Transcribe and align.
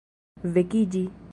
vekiĝi 0.55 1.05